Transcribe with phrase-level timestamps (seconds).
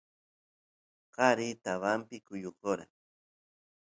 [1.15, 2.83] qari tabapi kuyukora